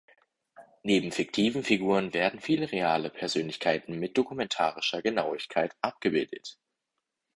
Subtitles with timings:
[0.81, 6.57] Neben fiktiven Figuren werden viele reale Persönlichkeiten mit dokumentarischer Genauigkeit abgebildet.